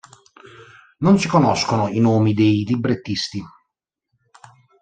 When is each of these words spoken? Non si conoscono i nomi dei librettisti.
Non 1.03 1.19
si 1.19 1.27
conoscono 1.27 1.87
i 1.87 1.99
nomi 1.99 2.33
dei 2.33 2.65
librettisti. 2.65 3.43